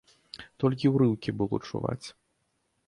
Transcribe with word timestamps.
Толькі 0.63 0.91
ўрыўкі 0.95 1.37
было 1.43 1.61
чуваць. 1.67 2.03